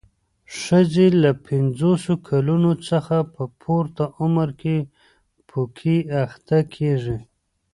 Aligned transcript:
ښځې 0.59 1.07
له 1.23 1.31
پنځوسو 1.45 2.13
کلونو 2.27 2.71
څخه 2.89 3.17
په 3.33 3.43
پورته 3.61 4.03
عمر 4.21 4.49
کې 4.61 4.77
پوکي 5.49 5.97
اخته 6.23 6.59
کېږي. 6.75 7.17